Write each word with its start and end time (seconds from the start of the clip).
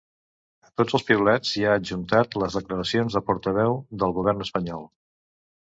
A 0.69 0.71
tots 0.81 0.95
els 0.99 1.05
piulets 1.09 1.51
hi 1.59 1.67
ha 1.67 1.75
adjuntat 1.81 2.39
les 2.45 2.59
declaracions 2.61 3.19
de 3.19 3.25
portaveu 3.31 3.79
del 4.05 4.19
govern 4.21 4.47
espanyol. 4.49 4.93